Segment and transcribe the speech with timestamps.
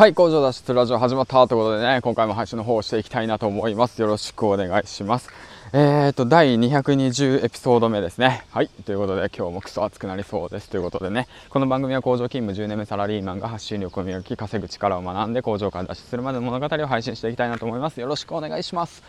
[0.00, 4.00] はい、工場脱出ラジオ始まったということでね、今回も配信の方をしていきたいなと思います。
[4.00, 5.28] よろしくお願いします。
[5.74, 8.46] えーと、第220エピソード目ですね。
[8.50, 10.70] はい、ということで今日もクソ暑くなりそうです。
[10.70, 18.00] ということでね、この番組は工場勤務10年目サラリーマンが発信力を磨き、稼ぐ力を学んで工場から脱出するまでの物語を配信していきたいなと思います。
[18.00, 19.02] よろしくお願いします。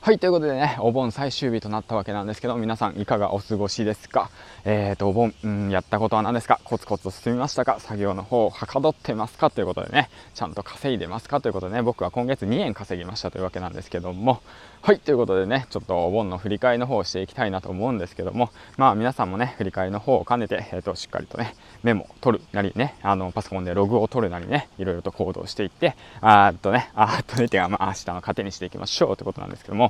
[0.00, 4.30] はい、ということでね、お盆最終日となったわけなんですけど、皆さんいかがお過ごしですか？
[4.64, 6.60] えーと、お盆、うん、やったことは何ですか？
[6.64, 7.78] コツコツと進みましたか？
[7.80, 9.50] 作業の方をはかどってますか？
[9.50, 11.40] ということでね、ちゃんと稼いでますか？
[11.40, 14.40] ということでね、僕は今月2円稼ぎましたというわけなんですけども、
[14.82, 29.87] はい、ということでね、ちょっとお盆の振り返りの方をしていきたいなと思うんですけども、まあ皆さんもね、振り返りの方を兼ねて、えーと、しっかりとね、メモを取るなりね、あの、パソコンでログを取るなりね、いろいろと行動していって、あーっとね、あーっとね、てか、まあ明日の糧にしていきましょうということなんですけども、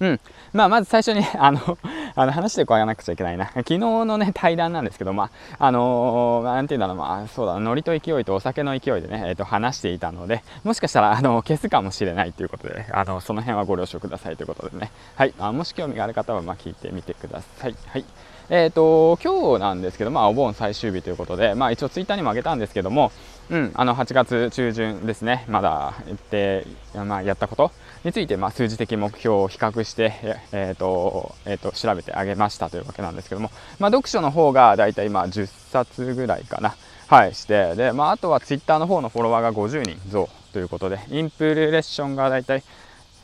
[0.00, 0.20] うん。
[0.52, 1.78] まあ、まず最初に、あの、
[2.20, 3.46] あの話してこらなくちゃいけないな。
[3.54, 14.90] 昨日のね、対談なんですけど、まあ、あのー、なんていうんだろう、まあ、そうだ、ノリと勢いとお酒の勢いでね、えっ、ー、と、話していたので、もしかしたら、あの、消すかもしれないということで、あの、その辺はご了承くださいということでね。
[15.14, 15.34] はい。
[15.38, 17.76] あもし興味がある方は、まあ、聞いてみてください。
[17.86, 18.04] はい。
[18.50, 23.12] えっ、ー、と、今日なんですけど、まあ、お盆最終日ということで、まあ、一応ツイッターにもあげたんですけども、
[23.50, 27.72] うん、あの、8月中旬ですね、まだ言って、まあ、やったこと
[28.04, 30.14] について、まあ、数字的目標を比較して、
[30.52, 36.74] えーとえーと、調べてあげましたというわけなんですけども、まあ、読書の方がだいたい今10冊ぐらいかな、
[37.06, 42.62] はい、してで、まあ、あとはツイッターの方のフォロワーが50人増ということでインプレッションがだいたい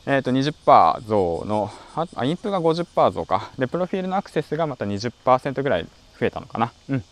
[0.07, 3.51] えー、と20%増のあインプが50%増か。
[3.57, 5.87] でプロフィールのアクセスがまた20%ぐらい
[6.19, 6.71] 増えたのかな。
[6.89, 7.03] うん。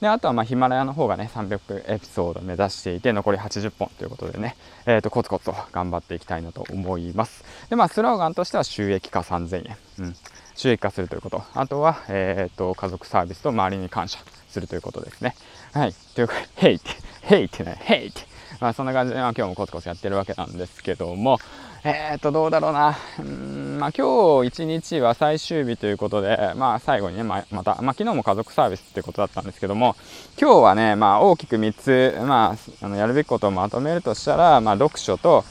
[0.00, 7.44] であとはまあヒマラヤの方がね300エピソード目指していて残り80本ということでね、えー、とコツコツと頑張っていきたいなと思います。
[7.70, 10.16] でまあスローガンとしては収益化3000円、うん、
[10.62, 11.42] 収益化するということ。
[11.54, 15.34] あとは、えー、と家族サービスと周りに感謝するということですね。
[15.72, 15.94] はい。
[16.14, 16.90] というか「ヘイって
[17.22, 18.20] 「ヘイってね「ヘイって
[18.60, 21.38] まあそんな感じで、まあ、今日もコツコツやってるわけなんですけども。
[21.84, 22.96] えっ、と、どうだろうな。
[23.18, 29.96] うん、まあ、今日一日は最終日ということで、まあ、最後にね、ま、また、まあ、昨日も家族サービスってことだったんですけども、
[30.40, 35.44] 今日はね、まあ、大きく3つ、まあ、あのやるべきことをまとめるとしたら、まあ、読書と、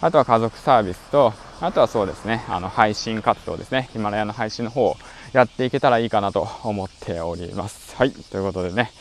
[0.00, 4.96] あとは家族サービスと、あとはそうですね、あの、配信活動ですね、ヒマラヤの配信の方を
[5.32, 7.96] やっていけたらいいかなと思っております。
[7.96, 8.92] はい、ということでね、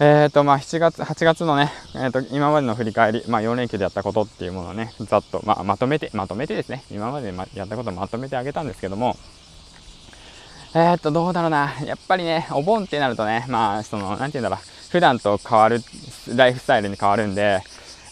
[0.00, 9.16] えっ、ー、と、まあ、7月、8月のね、えっ、ー、と、今までの振り返り、まあ、4連休でやったことっていうものをね、ざっと、まあ、まとめて、まとめてですね、今までやったことをまとめてあげたんですけども、
[10.74, 11.74] えっ、ー、と、どうだろうな。
[11.84, 15.82] やっぱりね、お盆ってなるとね、まあ、その、なんて言うんだろう、普段と変わる、
[16.34, 17.62] ライフスタイルに変わるんで、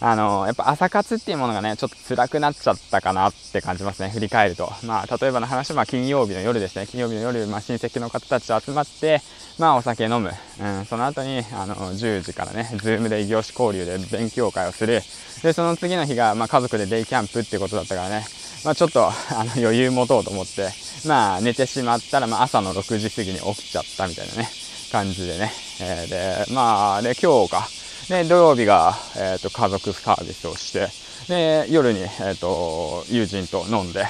[0.01, 4.71] あの、やっぱ朝活っていうものがね、ちょっと辛くなっちゃったかなって感じますね、振り返ると。
[4.85, 9.21] まあ、例えばの話は金曜日の夜ですね、金曜日の夜、まあ、親戚の方たちと集まって、
[9.59, 10.31] まあ、お酒飲む。
[10.61, 15.03] うん、その後に、あの、10時からね、ズームで異業種交流で勉強会をする。
[15.43, 18.25] で、その次の日が、まあ、家族でデイキャンプってことだったからね、
[18.65, 19.13] まあ、ちょっと、あ
[19.45, 20.69] の、余裕持とうと思って、
[21.07, 24.49] まあ、寝てしまったら、まあ、朝の6時過ぎに起きちゃったみたいなね、
[24.93, 25.51] 感じでね。
[25.81, 27.78] えー、で、まあ、で、今日か。
[28.09, 30.89] で、土曜日が、えっ、ー、と、家族サービスをして、
[31.29, 34.07] で、夜に、えっ、ー、と、友人と飲んで、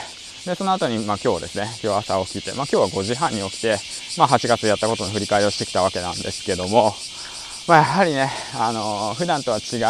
[0.47, 3.76] で、その後に、まあ今日ですね、今日朝起きて、まあ今日は5時半に起きて、
[4.16, 6.94] まあ8月やったことの振り返りをしてきたわけなんですけども、
[7.66, 9.81] まあやはりね、あの、普段とは違うシチ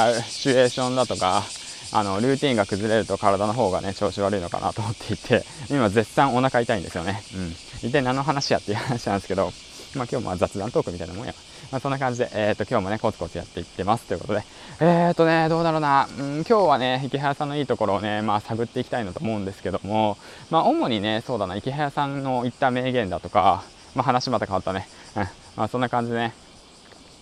[0.49, 1.45] ュエーションだとか、
[1.93, 7.23] あの、ルーティンが崩れると体の方がね、調子悪いのかなと思っていて、今絶賛お腹痛いんですよね。
[7.35, 7.51] うん。
[7.87, 9.53] 一体何の話やっていう話なんですけど、
[9.95, 11.35] まあ今日も雑談トークみたいなもんや。
[11.71, 14.43] まあそんな感じで、えっ、ー、と今日もね、コツコツやっていってますということで、
[14.81, 20.17] えっ、ー、とね、どうだろうな、うん、今日はね、池原さんのいいところをね、まあ探っていきたいなと思うんですけども、
[20.51, 23.63] まあ主にね、そうだな、池原さんの言った名言だとか、
[23.95, 24.89] まあ話また変わったね。
[25.17, 25.23] うん。
[25.57, 26.35] まあそんな感じでね、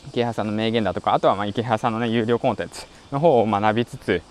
[0.09, 4.23] 池原さんの名言だとか、あとはまあ池原さんのね、有料コンテンツの方を学びつつ、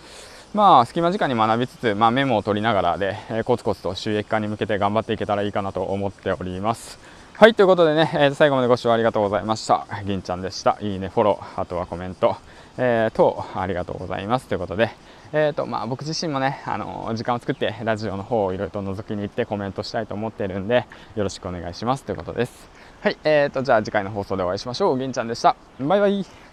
[0.55, 6.97] まあ、隙間時間に学びつつ、まあ、メモを取りながらで、えー、コツコツと収益化に向けて頑張っていけたらいいかなと思っております。
[7.37, 9.85] はい、ということでね、えー、最後までご視聴ありがとうございました。
[10.05, 10.77] 銀ちゃんでした。
[10.79, 12.37] いいね、フォロー、あとはコメント、
[12.77, 14.47] えー、等ありがとうございます。
[14.47, 14.91] ということで、
[15.33, 20.87] えーとまあ、僕自身もね、あの時間を作ってラジオの方をいろいろと覗きに行ってコメントしたいと思っているんで、
[21.17, 22.69] よろしくお願いしますということです。
[23.01, 24.97] はい、えーと、じゃあ次回の放送でお会いしましょう。
[24.97, 25.57] 銀ちゃんでした。
[25.81, 26.44] バイバイ。